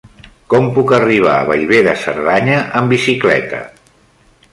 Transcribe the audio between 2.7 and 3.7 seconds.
amb bicicleta?